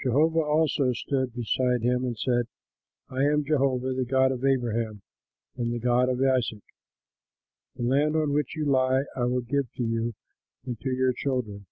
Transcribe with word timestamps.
Jehovah 0.00 0.38
also 0.44 0.92
stood 0.92 1.34
beside 1.34 1.82
him 1.82 2.04
and 2.04 2.16
said, 2.16 2.46
"I 3.08 3.24
am 3.24 3.44
Jehovah, 3.44 3.92
the 3.92 4.04
God 4.04 4.30
of 4.30 4.44
Abraham 4.44 5.02
and 5.56 5.72
the 5.72 5.80
God 5.80 6.08
of 6.08 6.22
Isaac. 6.22 6.62
The 7.74 7.82
land 7.82 8.14
on 8.14 8.32
which 8.32 8.54
you 8.54 8.66
lie 8.66 9.02
I 9.16 9.24
will 9.24 9.40
give 9.40 9.72
to 9.72 9.82
you 9.82 10.14
and 10.64 10.78
to 10.78 10.90
your 10.94 11.12
children. 11.12 11.66